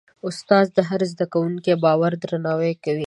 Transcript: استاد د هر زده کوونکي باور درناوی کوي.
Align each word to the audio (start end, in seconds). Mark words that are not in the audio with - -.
استاد 0.27 0.65
د 0.77 0.79
هر 0.89 1.01
زده 1.11 1.25
کوونکي 1.33 1.73
باور 1.83 2.11
درناوی 2.21 2.73
کوي. 2.83 2.99